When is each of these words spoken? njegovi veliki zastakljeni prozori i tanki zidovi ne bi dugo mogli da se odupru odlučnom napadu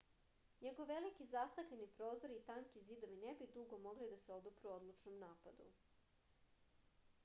njegovi 0.61 0.87
veliki 0.91 1.27
zastakljeni 1.33 1.85
prozori 1.99 2.37
i 2.39 2.43
tanki 2.49 2.81
zidovi 2.87 3.17
ne 3.25 3.33
bi 3.43 3.47
dugo 3.59 3.79
mogli 3.85 4.07
da 4.13 4.17
se 4.25 4.33
odupru 4.39 4.71
odlučnom 4.79 5.19
napadu 5.27 5.69